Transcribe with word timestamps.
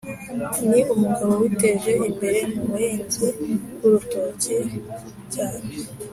ni 0.69 0.79
umugabo 0.93 1.31
witeje 1.41 1.91
imbere 2.09 2.39
m’ubuhinzi 2.53 3.27
bw’urutoki 3.73 4.55
cyane 5.33 5.67